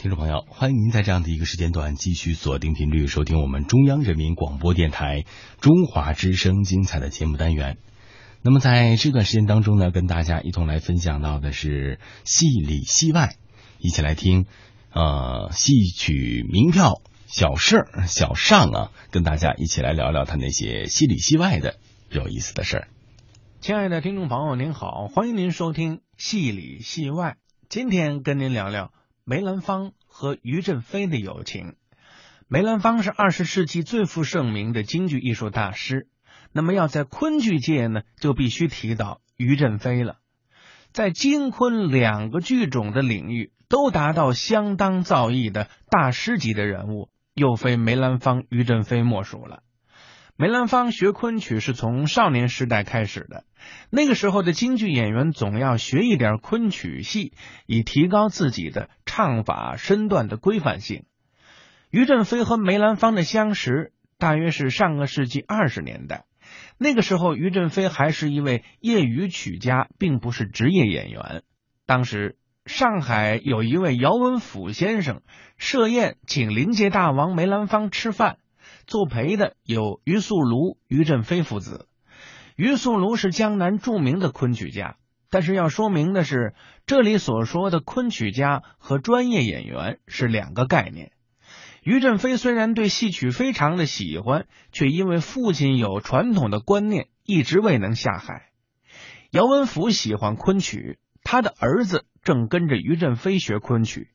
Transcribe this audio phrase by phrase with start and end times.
[0.00, 5.24] 听众朋友，欢迎您在这样的一个时间段继续锁定频率收听我们中央人民广播电台
[5.60, 7.78] 中华之声精彩的节目单元。
[8.40, 13.34] 那么在这段时间当中呢，跟大家一同来分享到的是戏里戏外，
[13.80, 14.46] 一起来听
[14.92, 21.74] 呃戏曲名票小事儿小尚啊，跟大家一起来聊聊他那些戏里戏外的
[22.08, 22.88] 有意思的事儿。
[23.60, 27.34] 亲爱的听众朋友，您好，欢迎您收听戏里戏外。
[27.68, 28.92] 今天跟您聊聊
[29.30, 31.74] 梅兰芳和于振飞的友情。
[32.48, 36.08] 梅兰芳是二十世纪最负盛名的京剧艺术大师，
[36.50, 40.16] 那么要在昆剧界呢，就必须提到于振飞了。
[40.92, 49.62] 在京昆两个剧种的领域都达到相当造诣的大师级的人物，又非梅兰芳、于振飞莫属了。
[50.40, 53.42] 梅兰芳学昆曲是从少年时代开始的，
[53.90, 57.32] 那个时候的京剧演员总要学一点昆曲戏，
[57.66, 61.06] 以提高自己的唱法身段的规范性。
[61.90, 66.24] 于振飞和梅兰芳的相识大约是上个世纪二十年代，
[66.78, 71.42] 那个时候于振飞还是一位业余曲家，并不是职业演员。
[71.84, 75.20] 当时上海有一位姚文甫先生
[75.56, 78.36] 设宴请灵界大王梅兰芳吃饭。
[78.88, 81.86] 作陪的有于素庐、于振飞父子。
[82.56, 84.96] 于素庐是江南著名的昆曲家，
[85.28, 86.54] 但是要说明的是，
[86.86, 91.12] 这里所说的昆曲家和专业演员是两个概念。
[91.82, 98.48] 于振飞虽然对戏曲非常的喜欢，却因为父亲有传统的观念，一直未能下海。
[99.32, 104.08] 姚文甫喜欢昆曲，他的儿子正跟着于振飞学昆曲。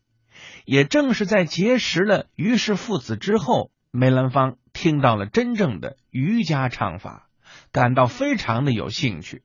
[0.66, 3.70] 也正是在结识了于氏父子之后。
[3.96, 7.30] 梅兰芳听到了真正的瑜伽唱法，
[7.72, 9.44] 感到非常的有兴趣。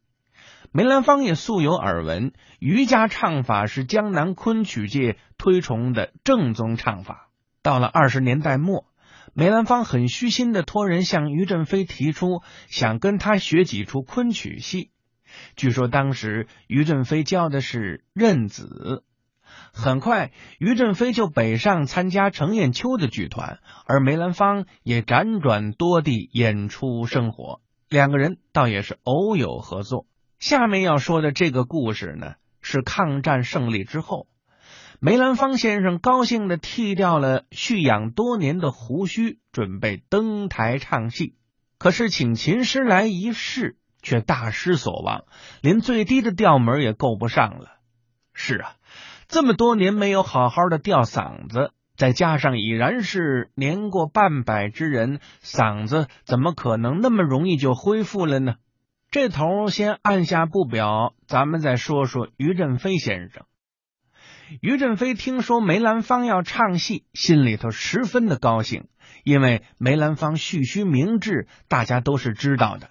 [0.72, 7.28] 梅兰芳也素有耳闻，瑜伽唱法是江南昆曲界推崇的正宗唱法。
[7.62, 8.86] 到了二十年代末，
[9.34, 14.90] 梅兰芳很虚心的托人向于振飞提出，想跟他学几出昆曲戏。
[15.56, 19.04] 据说当时于振飞教的是任子。
[19.72, 27.60] 很快，于振飞就北上参加程砚秋的剧团，而梅兰芳也辗转多地演出生活。
[27.88, 30.06] 两个人倒也是偶有合作。
[30.38, 34.26] 下面要说的这个故事呢，是抗战胜利之后，
[35.00, 41.34] 梅兰芳先生高兴的剃掉了蓄养多年的胡须，准备登台唱戏。
[41.78, 45.24] 可是请琴师来一试，却大失所望，
[45.62, 47.78] 连最低的调门也够不上了。
[48.32, 48.74] 是啊。
[49.28, 58.54] 这么多年没有好好的吊嗓子，再加上已然是年过半百之人，嗓子怎么可能那么容易就恢复了呢？
[59.10, 63.44] 这头先按下不表，咱们再说说于振飞先生。
[64.62, 68.88] 于振飞听说梅兰芳要唱戏，心里头十分的高兴，
[69.24, 72.88] 因为梅兰芳蓄须明志，大家都是知道的。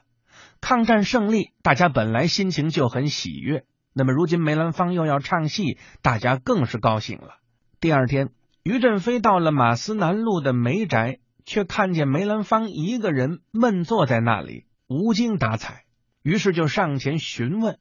[0.61, 3.63] 抗战胜利，大家本来心情就很喜悦。
[3.97, 7.39] 那么如今梅兰芳又要唱戏，大家更是高兴了。
[7.79, 8.29] 第二天，
[8.61, 15.85] 于振飞到了马思南路的梅宅，却看见梅兰芳一个人闷坐在那里，无精打采。
[16.21, 17.79] 于是就上前询问，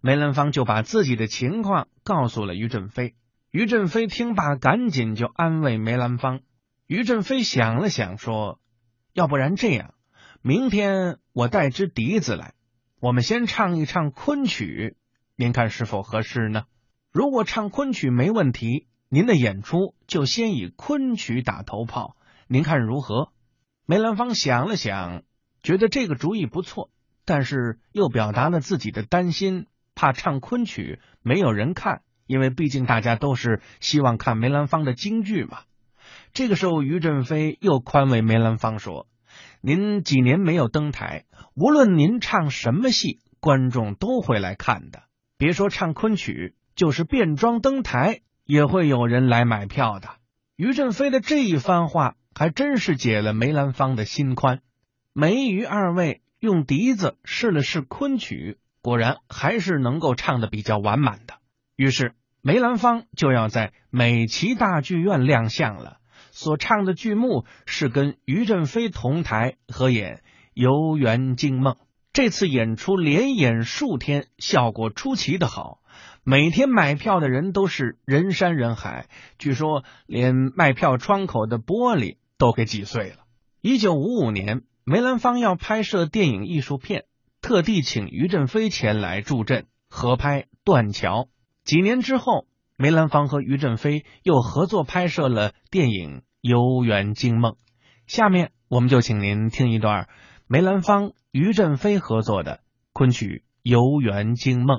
[0.00, 3.14] 梅兰芳就把自己的情况告诉了于振飞。
[3.50, 6.40] 于振飞听罢，赶紧就安慰梅兰芳。
[6.86, 8.58] 于振飞想了想，说
[9.12, 9.92] ：“要不然这样，
[10.40, 12.54] 明天我带支笛子来，
[13.00, 14.96] 我们先唱一唱昆曲。”
[15.40, 16.64] 您看是否合适呢？
[17.12, 22.16] 如果唱昆曲没问题，您的演出就先以昆曲打头炮，
[22.48, 23.30] 您看如何？
[23.86, 25.22] 梅兰芳想了想，
[25.62, 26.90] 觉得这个主意不错，
[27.24, 35.60] 但是又表达了自己的担心，怕唱昆曲没有人看，因为毕竟大家都是希望看梅兰芳的京剧嘛。
[36.32, 39.06] 这个时候，于振飞又宽慰梅兰芳说
[39.62, 45.02] ：“您几年没有登台，无论您唱什么戏，观众都会来看的。”
[45.38, 50.08] 别说唱昆曲，就是变装登台，也会有人来买票的。
[50.56, 54.62] 于振飞的这一番话，还真是解了梅兰芳的心宽。
[55.12, 61.34] 梅于二位用笛子试了试昆曲，果然还是能够唱的比较完满的。
[61.76, 65.98] 于是梅兰芳就要在美琪大剧院亮相了，
[66.32, 70.16] 所唱的剧目是跟于振飞同台合演
[70.52, 71.74] 《游园惊梦》。
[72.18, 75.78] 这次演出连演数天，效果出奇的好。
[76.24, 79.06] 每天买票的人都是人山人海，
[79.38, 83.18] 据说连卖票窗口的玻璃都给挤碎了。
[83.60, 87.04] 一九五五年，梅兰芳要拍摄电影艺术片，
[87.40, 91.22] 特地请于振飞前来助阵合拍《断桥》。
[91.62, 97.52] 几年之后，梅兰芳和于振飞又合作拍摄了电影《游园惊梦》。
[98.08, 100.08] 下面我们就请您听一段
[100.48, 102.60] 梅兰芳、于振飞合作的
[102.94, 104.78] 昆曲《游园惊梦》。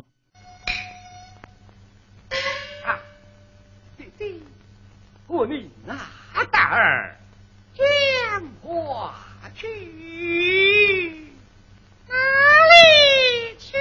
[2.84, 3.00] 啊，
[3.96, 4.42] 弟弟，
[5.28, 5.96] 我你哪
[6.51, 7.19] 大儿
[7.75, 7.86] 将
[8.63, 9.13] 花
[9.54, 9.68] 去？
[12.07, 12.16] 哪
[12.66, 13.78] 里去？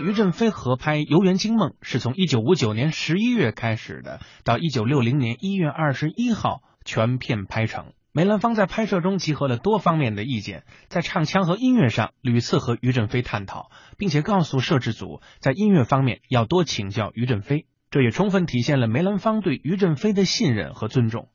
[0.00, 7.92] 于振飞合拍《游园惊梦》是从一九五九年十一月开始的，到一九六零年一月二十一号全片拍成。
[8.12, 17.66] 梅兰芳在拍摄中集合了多方面的意见，在唱腔和音乐上屡次和于振飞探讨，并且告诉摄制组在音乐方面要多请教于振飞。
[17.90, 21.28] 这也充分体现了梅兰芳对于振飞的信任和尊重。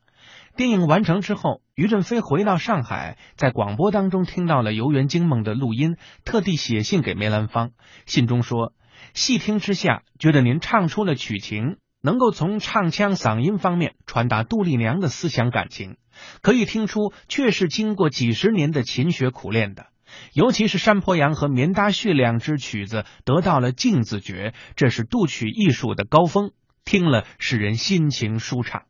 [0.55, 7.71] 电影完成之后，于振飞回到上海，在广播当中听到了《游园惊梦》的录音，特地写信给梅兰芳，
[8.05, 8.71] 信中说
[9.13, 15.97] ：“细听之下，觉得您唱出了曲情，能够从唱腔、嗓音方面传达杜丽娘的思想感情，
[16.41, 19.87] 可以听出确是经过几十年的勤学苦练的。
[20.31, 26.51] 尤其是山坡羊和棉搭絮两支曲子得到了镜子诀，这是杜曲艺术的高峰，
[26.85, 28.83] 听了使人心情舒畅。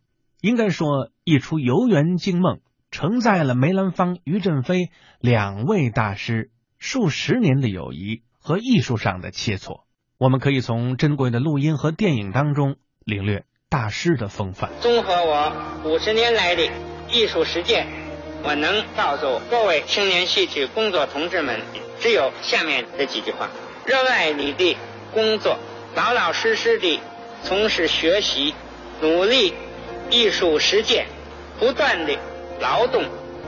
[0.46, 2.60] 应该说，一出游园惊梦，
[2.92, 9.86] 承载了梅兰芳、于振飞两位大师数十年的友谊和艺术上的切磋。
[10.20, 14.70] 我们可以从珍贵的录音和电影当中领略大师的风范。
[14.82, 15.52] 综合我
[15.84, 16.70] 五十年来的
[17.12, 17.88] 艺术实践，
[18.44, 21.60] 我能告诉各位青年戏曲工作同志们，
[22.00, 23.50] 只有下面这几句话：
[23.88, 24.78] 热爱你的
[25.12, 25.58] 工作，
[25.96, 27.00] 老老实实的
[27.42, 28.54] 从事学习，
[29.02, 29.56] 努力
[30.10, 31.08] 艺术实践，
[31.60, 32.18] 不断的
[32.60, 33.04] 劳动，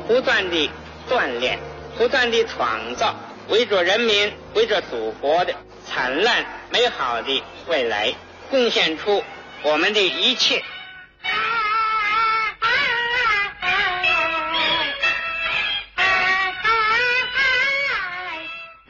[0.08, 0.70] 不断的
[1.10, 1.60] 锻炼，
[1.98, 3.16] 不断的创造，
[3.50, 5.54] 为着人民，为着祖国的。
[5.86, 8.14] 灿烂美好的未来，
[8.52, 9.24] 贡献出
[9.64, 10.62] 我们的一切。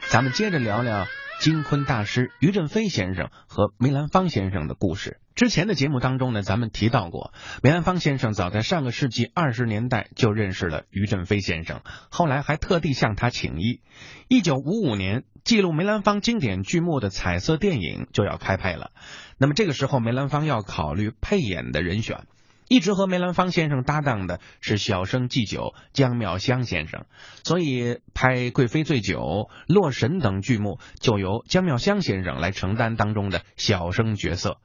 [0.08, 1.06] 咱们接着聊聊
[1.40, 5.20] 金昆大师于振飞先生和梅兰芳先生的故事。
[5.36, 13.82] 之前的节目当中呢，咱们提到过，梅兰芳先生早在上个世纪二十年代就认识了于振飞先生，后来还特地向他请益。
[14.26, 18.90] 一九五五年，记录梅兰芳经典剧目的彩色电影就要开拍了，
[19.38, 22.26] 那么这个时候梅兰芳要考虑配演的人选。
[22.68, 27.06] 一直和梅兰芳先生搭档的是小生祭酒江妙香先生，
[27.42, 29.18] 所以拍《贵妃醉酒》
[29.66, 34.58] 《洛神》等剧目就由江妙香先生来承担当中的小生角色。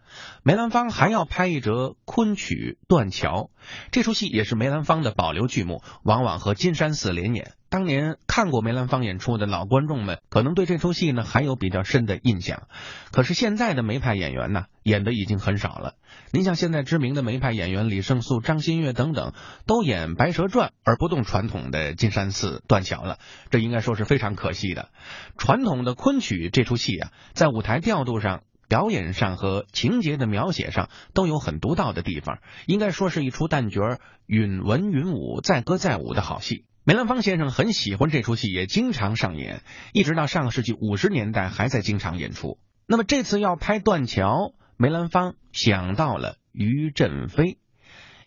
[0.44, 3.30] 梅兰芳还要拍一折昆曲《断桥》，
[3.92, 7.54] 这出戏也是梅兰芳的保留剧目，往往和金山寺联演。
[7.70, 12.68] 当年看过梅兰芳演出的老观众们，可能对这出戏呢还有比较深的印象。
[13.12, 15.96] 可是现在的梅派演员呢，演的已经很少了。
[16.32, 19.34] 您像现在知名的梅派演员李胜素、张馨月等等，
[19.66, 23.18] 都演《白蛇传》而不动传统的金山寺断桥了，
[23.50, 24.90] 这应该说是非常可惜的。
[25.40, 36.66] 传统的昆曲这出戏啊，在舞台调度上、表演上和情节的描写上都有很独到的地方，应该说是一出旦角允文允武、载歌载舞的好戏。
[36.84, 39.62] 梅兰芳先生很喜欢这出戏，也经常上演，
[39.92, 42.58] 一直到上个世纪五十年代还在经常演出。
[42.88, 44.26] 那么这次要拍《断桥》，
[44.76, 47.60] 梅兰芳想到了于振飞。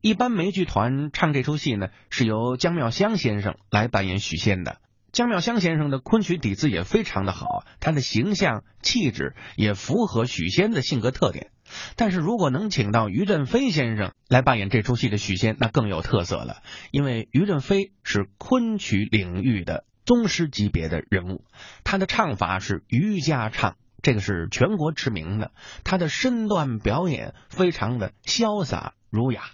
[0.00, 4.76] 一般梅剧团唱这出戏呢，是由姜妙香先生来扮演许仙的。
[5.16, 11.52] 姜妙香先生的昆曲底子也非常的好，他的形象气质也符合许仙的性格特点。
[11.96, 16.62] 但是如果能请到于振飞先生来扮演这出戏的许仙，那更有特色了。
[16.90, 21.46] 因为于振飞是昆曲领域的宗师级别的人物，
[21.82, 25.50] 他的唱法是瑜伽唱，这个是全国知名的。
[25.82, 29.44] 他的身段表演非常的潇洒儒雅，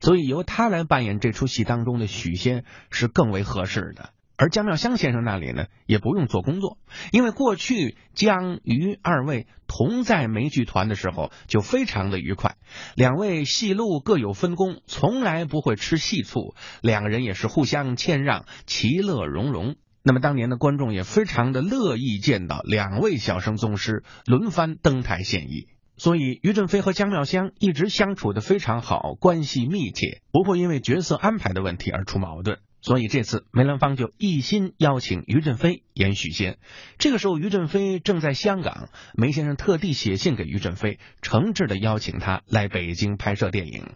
[0.00, 4.14] 所以由他来扮演这出戏当中的许仙是更为合适的。
[4.40, 6.78] 而姜妙香先生那里呢，也不用做工作，
[7.12, 12.56] 因为过去姜于二位同在梅剧团的时候就非常的愉快，
[12.94, 19.76] 两位戏路各有分工，从来不会吃戏醋，两个人也是互相谦让，其乐融融。
[20.02, 25.68] 那么当年的观众也非常的乐意见到两位小生宗师轮番登台献艺，
[25.98, 32.60] 所以于振飞和姜妙香一直相处的非常好，关系密切，不会因为角色安排的问题而出矛盾。
[32.82, 36.58] 所以这次梅兰芳就一心邀请于振飞演许仙。
[36.98, 43.94] 这个时候于振飞正在香港，梅先生特地写信给于振飞，诚挚的邀请他来北京拍摄电影。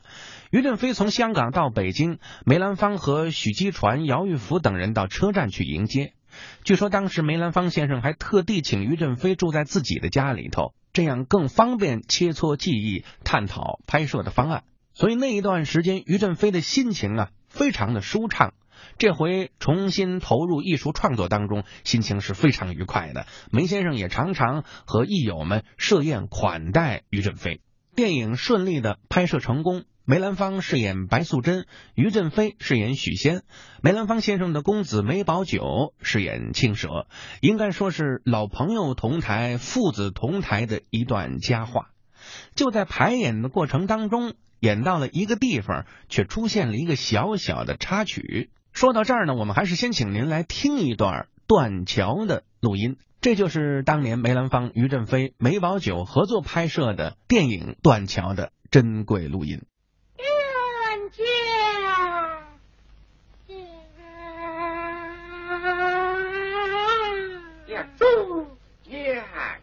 [0.51, 6.13] 于振飞从香港到北京，梅兰芳和许基传、姚玉福等人到车站去迎接。
[6.63, 14.65] 据说当时梅兰芳先生还特地请于振飞住在自己的家里头，这样更方便切磋技艺，探讨拍摄的方案。
[14.95, 18.53] 所以那一段时间，于振飞的心情啊，非常的舒畅。
[18.99, 23.27] 这回重新投入艺术创作当中，心情是非常愉快的。
[23.51, 27.61] 梅先生也常常和艺友们设宴款待于振飞。
[27.95, 33.43] 电影顺利的拍摄成功，梅兰芳饰演白素贞，于振飞饰演许仙。
[33.83, 37.07] 梅兰芳先生的公子梅葆玖饰演青蛇，
[37.41, 41.91] 应该说是老朋友同台、父子同台的一段佳话。
[42.57, 48.51] 就在排演的过程当中，演到了一个地方，却出现了一个小小的插曲。
[48.75, 52.97] 说到这儿呢，我们还是先请您来听一段断桥的录音。
[53.21, 59.63] 这就是当年梅兰芳、于振飞、梅葆玖合作拍摄的电影《断桥》的珍贵录音。
[60.17, 61.01] 断
[67.97, 68.49] 住，
[68.91, 69.61] 呀！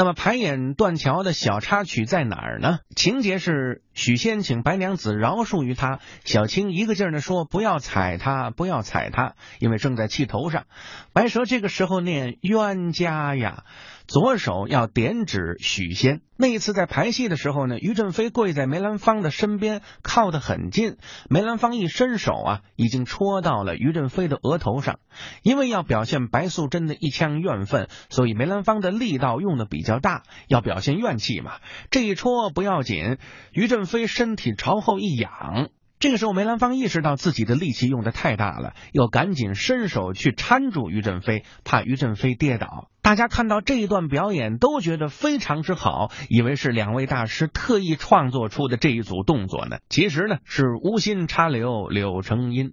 [0.00, 2.78] 那么排演断桥的小插曲在哪儿呢？
[2.96, 10.64] 情节是许仙请白娘子饶恕于他，小青一个劲儿的说不要踩他，不要踩他，因为正在气头上。
[11.12, 13.64] 白蛇这个时候念冤家呀。
[14.06, 16.20] 左手要点指许仙。
[16.36, 20.96] 那一次在排戏的时候呢，于振飞跪在梅兰芳的身边，靠得很近。
[21.28, 24.98] 梅兰芳一伸手啊，已经戳到了于振飞的额头上。
[25.42, 31.52] 因为要表现白素贞的一腔怨愤，所以梅兰芳的力道用的比较大，要表现怨气嘛。
[31.92, 33.18] 这一戳不要紧，
[33.52, 35.68] 于振飞身体朝后一仰。
[35.98, 42.88] 这个时候，梅兰芳意识到自己的力气用的太大了，又赶紧伸手去搀住于振飞，怕于振飞跌倒。
[43.02, 49.78] 大家看到这一段表演，都觉得非常之好，以为是两位大师特意创作出的这一组动作呢。
[49.88, 52.72] 其实呢，是无心插柳柳成荫。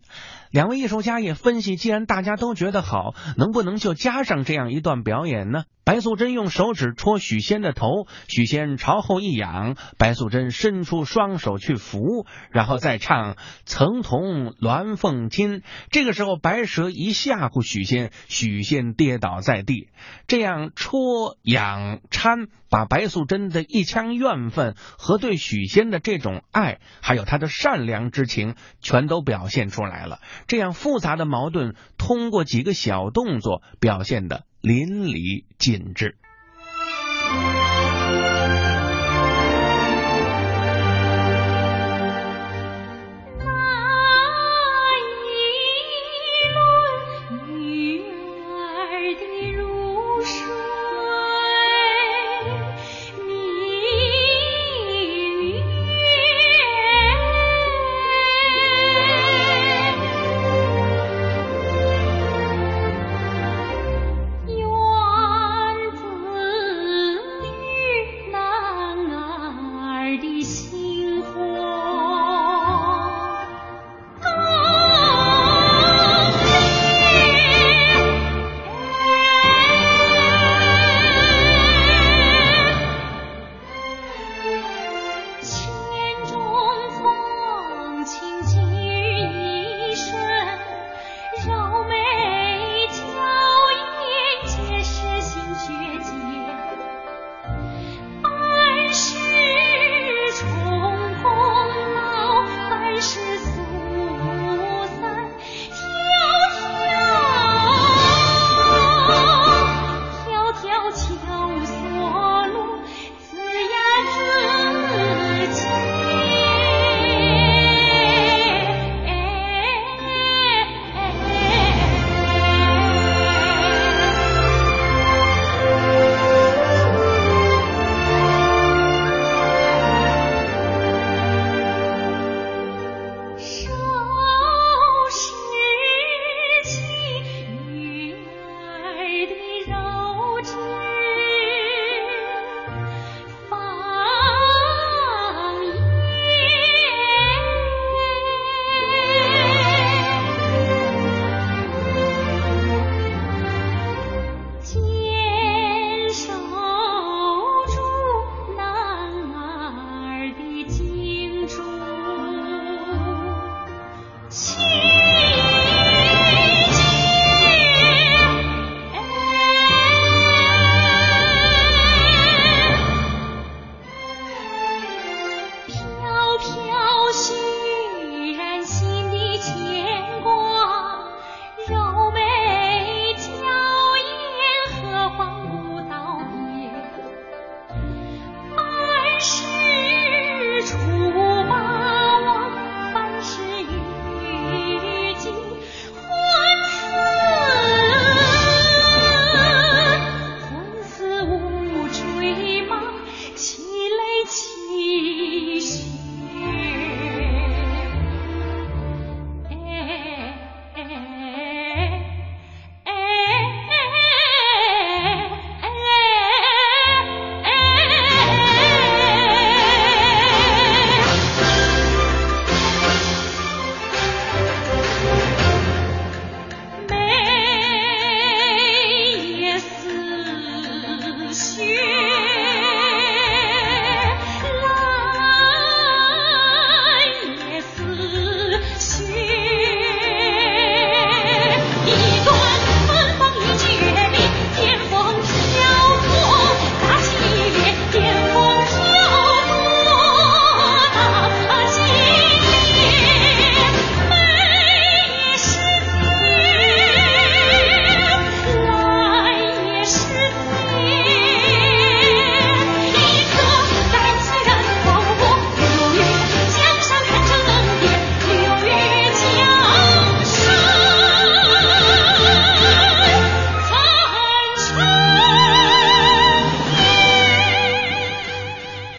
[0.52, 5.64] 两位艺术家也分析，既然大家都觉得好，能不能就加上这样一段表演呢？
[5.84, 15.62] 白素贞用手指戳许仙的头，许仙朝后一仰，白素贞伸出双手去扶，然后再唱“层童鸾凤金”。
[15.90, 19.88] 这个时候，白蛇一吓唬许仙，许仙跌倒在地。
[20.28, 30.20] 这样戳、仰、搀，把白素贞的一腔怨愤和对许仙的这种爱，还有她的善良之情，全都表现出来了。
[30.48, 36.18] 这样复杂的矛盾，通过几个小动作表现的淋漓尽致。